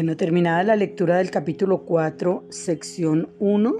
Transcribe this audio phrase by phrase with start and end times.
[0.00, 3.76] Bueno, terminada la lectura del capítulo 4, sección 1,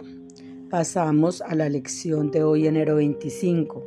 [0.68, 3.82] pasamos a la lección de hoy, enero 25.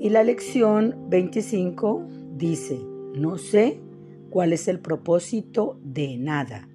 [0.00, 2.78] Y la lección 25 dice,
[3.14, 3.80] no sé
[4.28, 6.68] cuál es el propósito de nada.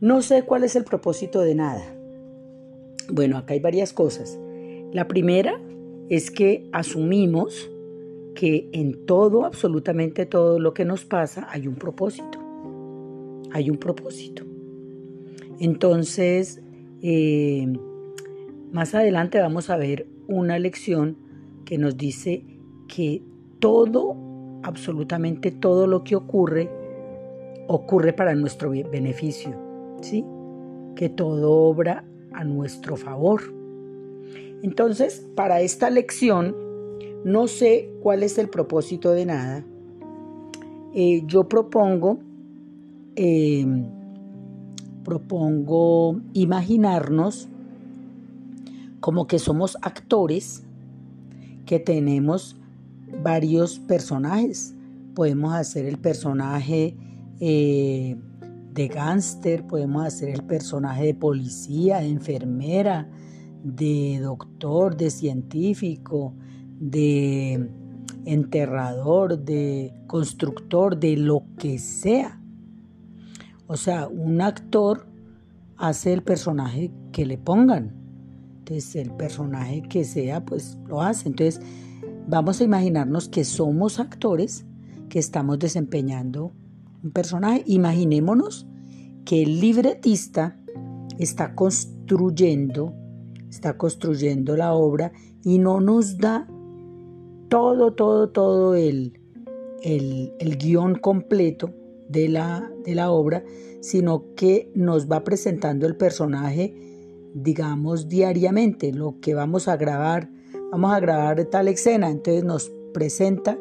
[0.00, 1.84] No sé cuál es el propósito de nada.
[3.10, 4.38] Bueno, acá hay varias cosas.
[4.90, 5.60] La primera
[6.08, 7.70] es que asumimos
[8.34, 12.41] que en todo, absolutamente todo lo que nos pasa, hay un propósito
[13.52, 14.44] hay un propósito.
[15.60, 16.62] Entonces,
[17.02, 17.66] eh,
[18.72, 21.16] más adelante vamos a ver una lección
[21.64, 22.44] que nos dice
[22.88, 23.22] que
[23.58, 24.16] todo,
[24.62, 26.70] absolutamente todo lo que ocurre,
[27.68, 29.54] ocurre para nuestro beneficio,
[30.00, 30.24] ¿sí?
[30.96, 33.42] Que todo obra a nuestro favor.
[34.62, 36.56] Entonces, para esta lección,
[37.24, 39.66] no sé cuál es el propósito de nada.
[40.94, 42.18] Eh, yo propongo
[43.16, 43.84] Em,
[45.04, 47.48] propongo imaginarnos
[49.00, 50.62] como que somos actores
[51.66, 52.56] que tenemos
[53.22, 54.74] varios personajes.
[55.14, 56.96] Podemos hacer el personaje
[57.40, 58.16] eh,
[58.72, 63.08] de gángster, podemos hacer el personaje de policía, de enfermera,
[63.62, 66.34] de doctor, de científico,
[66.80, 67.70] de
[68.24, 72.41] enterrador, de constructor, de lo que sea.
[73.72, 75.06] O sea, un actor
[75.78, 77.94] hace el personaje que le pongan.
[78.58, 81.30] Entonces, el personaje que sea, pues lo hace.
[81.30, 81.58] Entonces,
[82.28, 84.66] vamos a imaginarnos que somos actores
[85.08, 86.52] que estamos desempeñando
[87.02, 87.62] un personaje.
[87.64, 88.66] Imaginémonos
[89.24, 90.60] que el libretista
[91.18, 92.92] está construyendo,
[93.48, 95.12] está construyendo la obra
[95.44, 96.46] y no nos da
[97.48, 99.18] todo, todo, todo el,
[99.82, 101.72] el, el guion completo
[102.12, 103.42] de la, de la obra,
[103.80, 106.74] sino que nos va presentando el personaje,
[107.34, 110.30] digamos, diariamente, lo que vamos a grabar,
[110.70, 113.58] vamos a grabar tal escena, entonces nos presenta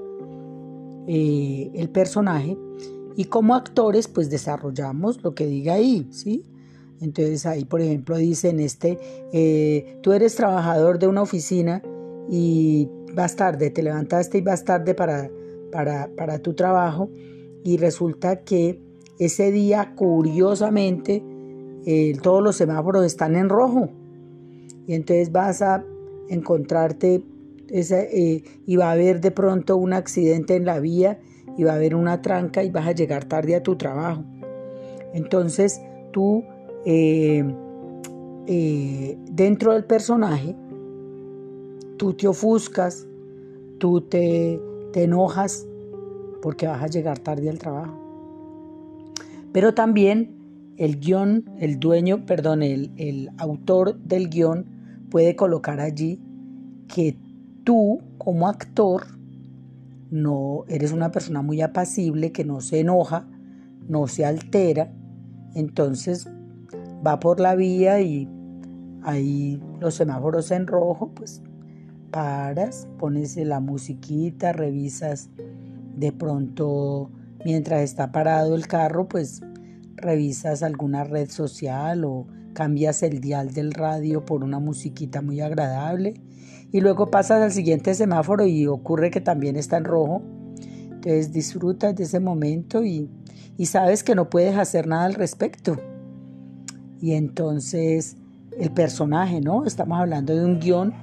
[1.07, 2.57] eh, el personaje
[3.15, 6.45] y como actores pues desarrollamos lo que diga ahí, ¿sí?
[6.99, 8.99] Entonces ahí, por ejemplo, dicen este,
[9.33, 11.81] eh, tú eres trabajador de una oficina
[12.29, 15.31] y vas tarde, te levantaste y vas tarde para,
[15.71, 17.09] para, para tu trabajo
[17.63, 18.81] y resulta que
[19.19, 21.23] ese día curiosamente
[21.85, 23.89] eh, todos los semáforos están en rojo
[24.87, 25.85] y entonces vas a
[26.29, 27.23] encontrarte
[27.69, 31.19] eh, y va a haber de pronto un accidente en la vía
[31.57, 34.23] y va a haber una tranca y vas a llegar tarde a tu trabajo.
[35.13, 36.43] Entonces tú
[36.85, 37.43] eh,
[39.31, 40.55] dentro del personaje,
[41.97, 43.07] tú te ofuscas,
[43.77, 44.59] tú te,
[44.93, 45.67] te enojas
[46.41, 47.93] porque vas a llegar tarde al trabajo.
[49.51, 54.65] Pero también el guion, el dueño, perdón, el, el autor del guion
[55.09, 56.19] puede colocar allí
[56.87, 57.17] que
[57.63, 59.03] tú como actor
[60.09, 63.27] no eres una persona muy apacible, que no se enoja,
[63.87, 64.91] no se altera,
[65.55, 66.27] entonces
[67.05, 68.29] va por la vía y
[69.03, 71.41] ahí los semáforos en rojo, pues
[72.11, 75.29] paras, pones la musiquita, revisas
[76.01, 77.11] de pronto,
[77.45, 79.41] mientras está parado el carro, pues
[79.95, 86.15] revisas alguna red social o cambias el dial del radio por una musiquita muy agradable
[86.71, 90.23] y luego pasas al siguiente semáforo y ocurre que también está en rojo.
[90.85, 93.07] Entonces disfrutas de ese momento y,
[93.55, 95.77] y sabes que no puedes hacer nada al respecto.
[96.99, 98.17] Y entonces
[98.57, 99.65] el personaje, ¿no?
[99.65, 100.93] Estamos hablando de un guion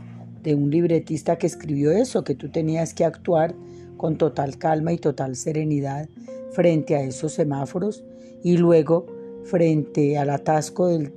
[0.42, 3.54] de un libretista que escribió eso, que tú tenías que actuar
[3.98, 6.08] con total calma y total serenidad
[6.52, 8.02] frente a esos semáforos
[8.42, 9.04] y luego
[9.44, 11.14] frente al atasco del,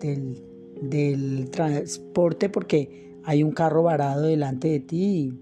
[0.81, 5.33] del, transporte porque hay un carro varado delante de ti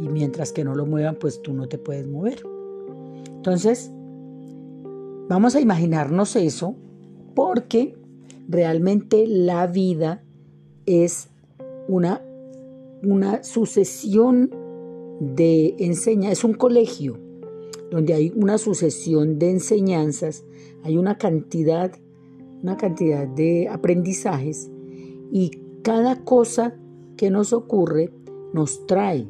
[0.00, 2.42] y, y mientras que no lo muevan pues tú no te puedes mover.
[3.26, 3.92] Entonces,
[5.28, 6.74] vamos a imaginarnos eso
[7.34, 7.96] porque
[8.48, 10.22] realmente la vida
[10.86, 11.28] es
[11.88, 12.22] una,
[13.02, 14.50] una sucesión
[15.20, 17.18] de enseña, es un colegio
[17.90, 20.44] donde hay una sucesión de enseñanzas,
[20.82, 21.92] hay una cantidad,
[22.62, 24.70] una cantidad de aprendizajes
[25.30, 25.52] y
[25.82, 26.76] cada cosa
[27.16, 28.10] que nos ocurre
[28.52, 29.26] nos trae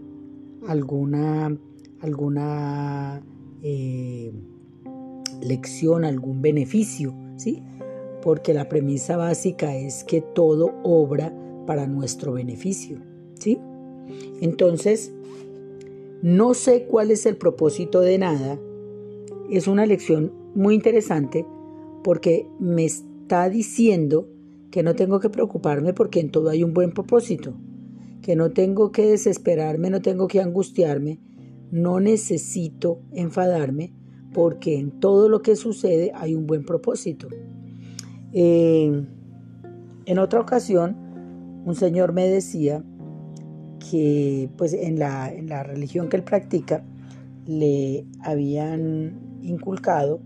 [0.67, 1.57] alguna,
[2.01, 3.23] alguna
[3.63, 4.33] eh,
[5.43, 7.63] lección, algún beneficio, ¿sí?
[8.23, 11.35] Porque la premisa básica es que todo obra
[11.67, 12.99] para nuestro beneficio,
[13.35, 13.59] ¿sí?
[14.41, 15.13] Entonces,
[16.25, 18.59] no sé cuál es el propósito de nada.
[19.51, 21.45] Es una lección muy interesante
[22.03, 24.27] porque me está diciendo
[24.71, 27.53] que no tengo que preocuparme porque en todo hay un buen propósito,
[28.23, 31.21] que no tengo que desesperarme, no tengo que angustiarme,
[31.71, 33.93] no necesito enfadarme
[34.33, 37.29] porque en todo lo que sucede hay un buen propósito.
[38.33, 39.05] Eh,
[40.07, 40.97] en otra ocasión,
[41.67, 42.83] un señor me decía
[43.91, 46.83] que pues en la, en la religión que él practica
[47.47, 50.21] le habían inculcado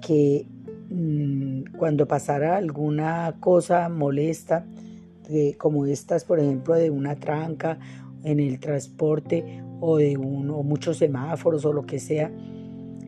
[0.00, 0.46] que
[0.90, 4.64] mm, cuando pasara alguna cosa molesta,
[5.58, 7.78] como estas, por ejemplo, de una tranca
[8.24, 12.32] en el transporte o de uno, muchos semáforos o lo que sea,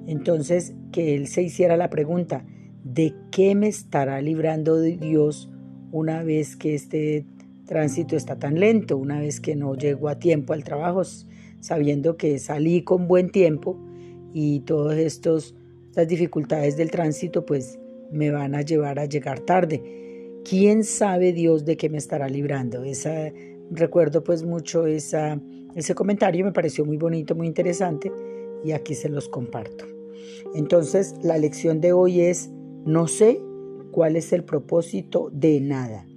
[0.06, 2.44] entonces que él se hiciera la pregunta,
[2.84, 5.50] ¿de qué me estará librando Dios
[5.93, 7.25] una vez que este
[7.70, 11.02] tránsito está tan lento, una vez que no llego a tiempo al trabajo,
[11.61, 13.78] sabiendo que salí con buen tiempo
[14.34, 15.55] y todas estas
[16.08, 17.78] dificultades del tránsito pues
[18.11, 19.81] me van a llevar a llegar tarde.
[20.44, 22.82] ¿Quién sabe Dios de qué me estará librando?
[22.82, 23.32] Esa,
[23.70, 25.40] recuerdo pues mucho esa,
[25.76, 28.11] ese comentario, me pareció muy bonito, muy interesante
[28.64, 29.84] y aquí se los comparto.
[30.56, 32.50] Entonces la lección de hoy es,
[32.84, 33.40] no sé
[33.93, 36.10] cuál es el propósito de nada.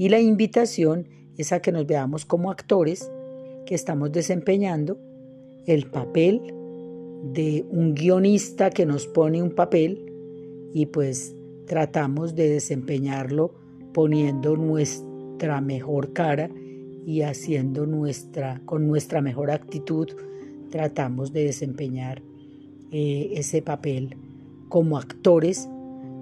[0.00, 3.12] Y la invitación es a que nos veamos como actores
[3.66, 4.96] que estamos desempeñando
[5.66, 6.40] el papel
[7.34, 10.10] de un guionista que nos pone un papel
[10.72, 11.36] y pues
[11.66, 13.52] tratamos de desempeñarlo
[13.92, 16.48] poniendo nuestra mejor cara
[17.04, 20.08] y haciendo nuestra con nuestra mejor actitud
[20.70, 22.22] tratamos de desempeñar
[22.90, 24.16] eh, ese papel
[24.70, 25.68] como actores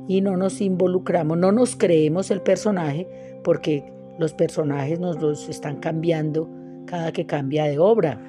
[0.08, 3.84] y no nos involucramos, no nos creemos el personaje porque
[4.18, 6.48] los personajes nos los están cambiando
[6.86, 8.20] cada que cambia de obra.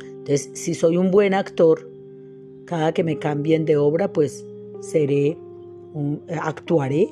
[0.00, 1.90] Entonces, si soy un buen actor,
[2.66, 4.46] cada que me cambien de obra, pues
[4.80, 5.36] seré,
[6.40, 7.08] actuaré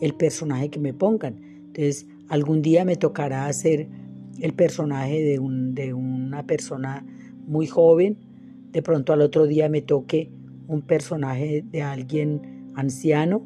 [0.00, 1.36] el personaje que me pongan.
[1.66, 3.88] Entonces, algún día me tocará hacer
[4.40, 7.04] el personaje de, un, de una persona
[7.46, 8.18] muy joven,
[8.72, 10.30] de pronto al otro día me toque
[10.66, 13.42] un personaje de alguien anciano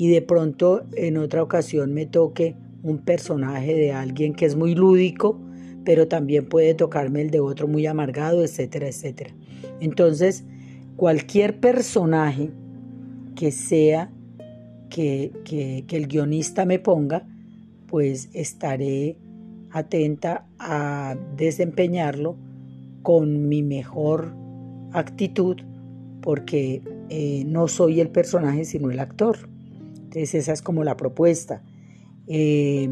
[0.00, 4.74] y de pronto en otra ocasión me toque un personaje de alguien que es muy
[4.74, 5.38] lúdico,
[5.84, 9.34] pero también puede tocarme el de otro muy amargado, etcétera, etcétera.
[9.78, 10.46] Entonces,
[10.96, 12.50] cualquier personaje
[13.36, 14.10] que sea
[14.88, 17.26] que, que, que el guionista me ponga,
[17.86, 19.18] pues estaré
[19.70, 22.38] atenta a desempeñarlo
[23.02, 24.32] con mi mejor
[24.92, 25.58] actitud
[26.22, 26.80] porque
[27.10, 29.50] eh, no soy el personaje sino el actor.
[30.10, 31.62] Entonces esa es como la propuesta.
[32.26, 32.88] Eh,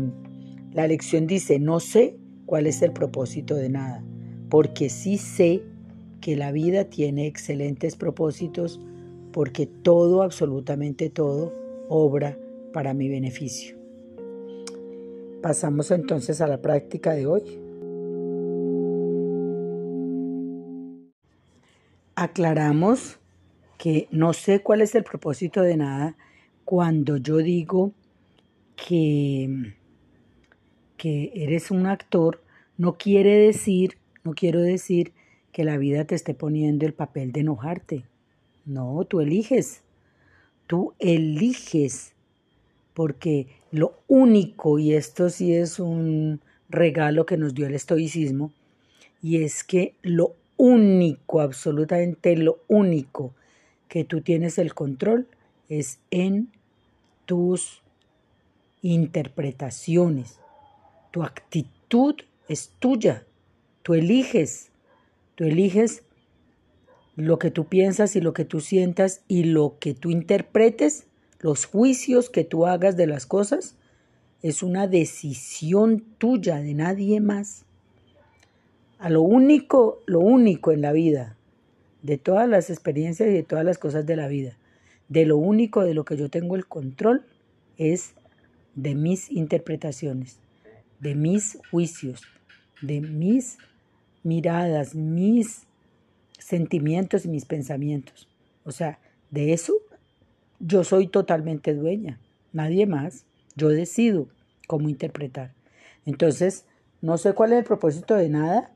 [0.72, 2.16] la lección dice, no sé
[2.46, 4.04] cuál es el propósito de nada,
[4.48, 5.62] porque sí sé
[6.20, 8.80] que la vida tiene excelentes propósitos
[9.32, 11.52] porque todo, absolutamente todo,
[11.88, 12.38] obra
[12.72, 13.76] para mi beneficio.
[15.42, 17.68] Pasamos entonces a la práctica de hoy.
[22.18, 23.20] aclaramos
[23.76, 26.16] que no sé cuál es el propósito de nada
[26.68, 27.92] cuando yo digo
[28.76, 29.72] que,
[30.98, 32.42] que eres un actor,
[32.76, 35.14] no quiere decir, no quiero decir
[35.50, 38.04] que la vida te esté poniendo el papel de enojarte.
[38.66, 39.80] No, tú eliges.
[40.66, 42.12] Tú eliges.
[42.92, 48.52] Porque lo único, y esto sí es un regalo que nos dio el estoicismo,
[49.22, 53.32] y es que lo único, absolutamente lo único
[53.88, 55.28] que tú tienes el control
[55.70, 56.50] es en
[57.28, 57.82] tus
[58.80, 60.38] interpretaciones.
[61.10, 62.14] Tu actitud
[62.48, 63.26] es tuya.
[63.82, 64.70] Tú eliges.
[65.34, 66.04] Tú eliges
[67.16, 71.06] lo que tú piensas y lo que tú sientas y lo que tú interpretes,
[71.40, 73.74] los juicios que tú hagas de las cosas,
[74.40, 77.66] es una decisión tuya, de nadie más
[78.98, 81.36] a lo único, lo único en la vida,
[82.02, 84.56] de todas las experiencias y de todas las cosas de la vida,
[85.08, 87.24] de lo único de lo que yo tengo el control
[87.76, 88.14] es
[88.74, 90.38] de mis interpretaciones,
[91.00, 92.22] de mis juicios,
[92.82, 93.58] de mis
[94.22, 95.66] miradas, mis
[96.38, 98.28] sentimientos y mis pensamientos.
[98.64, 98.98] O sea,
[99.30, 99.74] de eso
[100.60, 102.20] yo soy totalmente dueña,
[102.52, 103.24] nadie más.
[103.56, 104.28] Yo decido
[104.66, 105.52] cómo interpretar.
[106.04, 106.66] Entonces,
[107.00, 108.72] no sé cuál es el propósito de nada,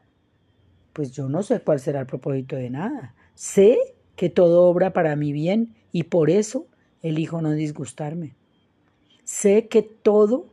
[0.93, 3.15] pues yo no sé cuál será el propósito de nada.
[3.35, 3.79] Sé
[4.17, 6.67] que todo obra para mi bien y por eso
[7.03, 8.35] elijo no disgustarme.
[9.25, 10.47] Sé que todo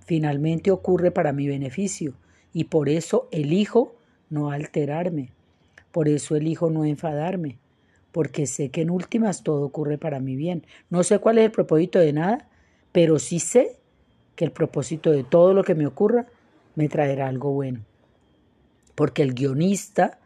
[0.00, 2.14] finalmente ocurre para mi beneficio
[2.52, 3.94] y por eso elijo
[4.30, 5.30] no alterarme.
[5.92, 7.58] Por eso elijo no enfadarme.
[8.16, 10.64] porque sé que en últimas todo ocurre para mi bien.
[10.88, 12.48] No sé cuál es el propósito de nada,
[12.90, 13.76] pero sí sé
[14.36, 16.24] que el propósito de todo lo que me ocurra
[16.76, 17.80] me traerá algo bueno.
[18.94, 20.18] Porque el guionista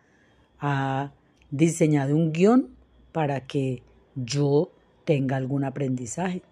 [0.60, 1.10] ha
[1.50, 2.68] diseñado un guion
[3.10, 3.82] para que
[4.14, 4.72] yo
[5.04, 6.42] tenga algún aprendizaje.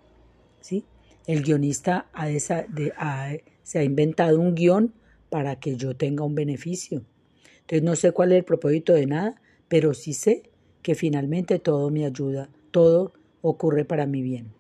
[0.61, 0.85] ¿sí?
[1.27, 2.07] El guionista
[3.63, 4.95] se ha inventado un guion
[5.31, 7.05] para que yo tenga un beneficio.
[7.61, 10.51] Entonces no sé cuál es el propósito de nada, pero sí sé
[10.83, 13.13] que finalmente todo me ayuda, todo
[13.43, 14.58] ocurre para mi bien.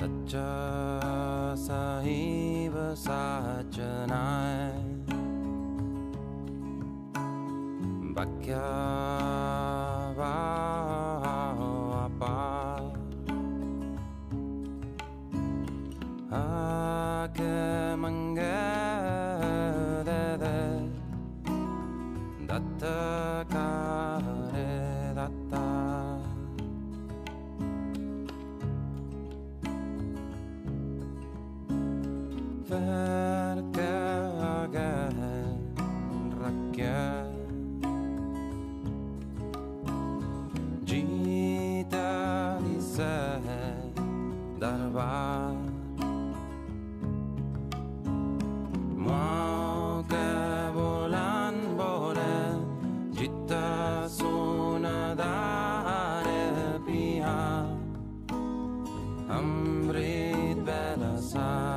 [0.00, 0.50] सच्चा
[1.62, 4.70] साहिब साचनाय
[8.16, 8.62] बक्या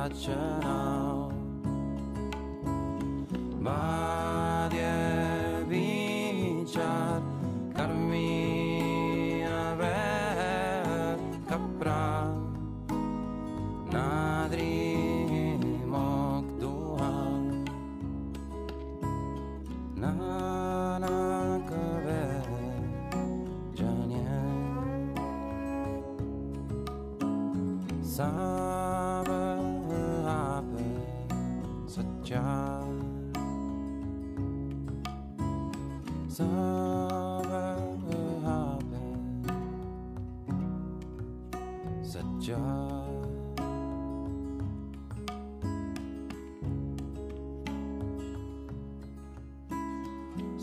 [0.08, 0.34] touching
[0.64, 1.32] out.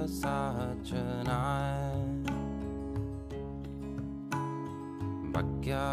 [5.32, 5.86] भग्या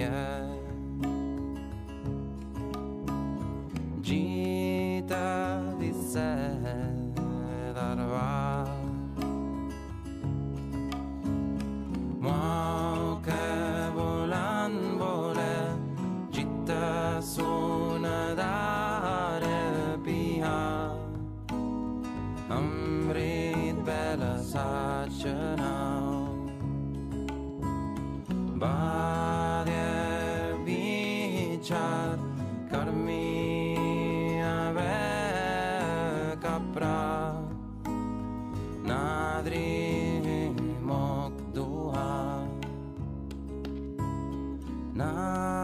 [0.00, 0.59] Yeah.
[45.00, 45.59] Not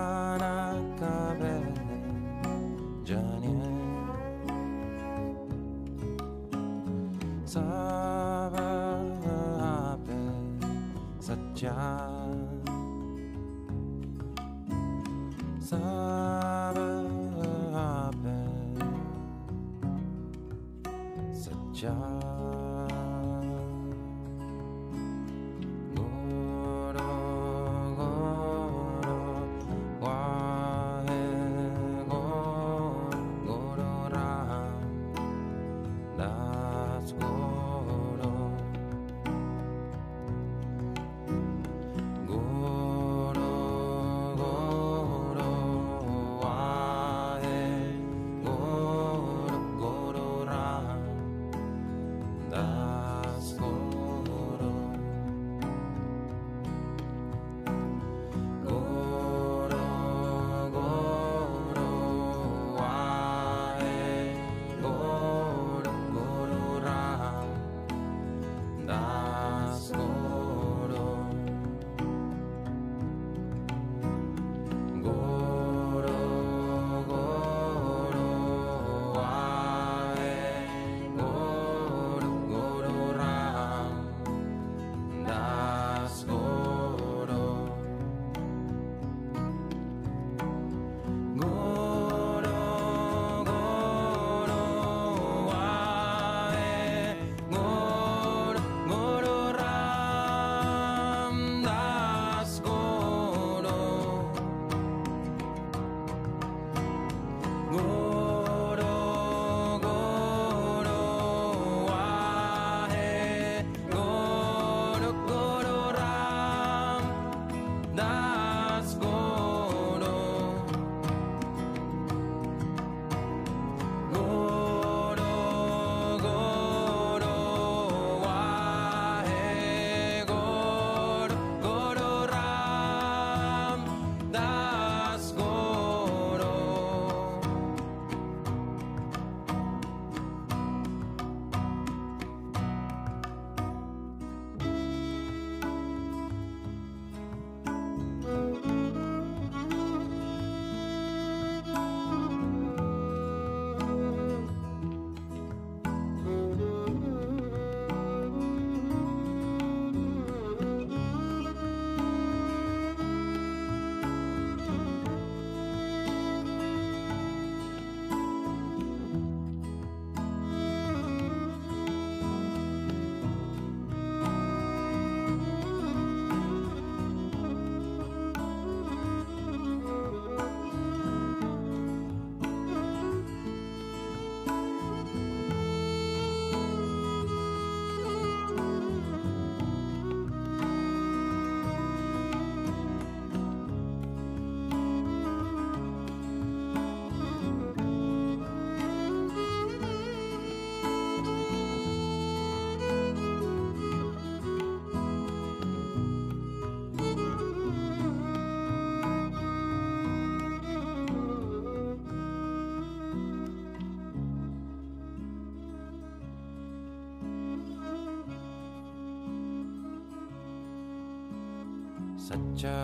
[222.26, 222.78] सच्चा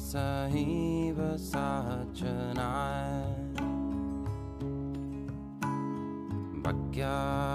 [0.00, 3.10] सहीव साचनाय
[6.62, 7.49] Bagya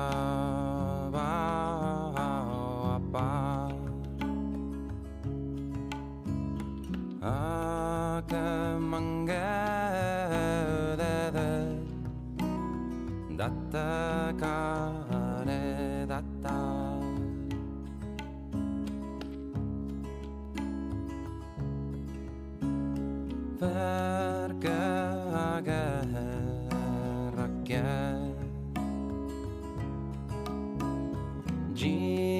[31.75, 32.34] Jesus.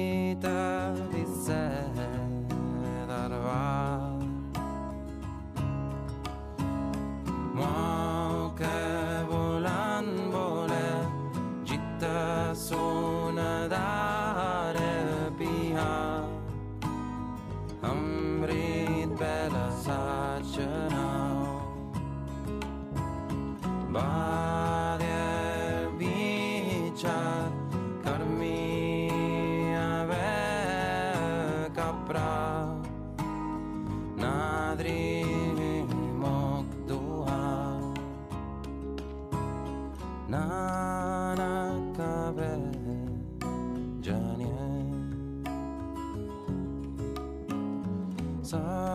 [48.46, 48.85] 在。